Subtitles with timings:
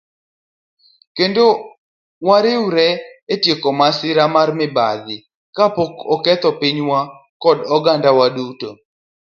[1.15, 1.43] kendo
[2.27, 2.87] wariwre
[3.33, 5.17] e tieko masira mar mibadhi
[5.55, 6.99] ka pok oketho pinywa
[7.43, 8.69] kod ogandawa duto.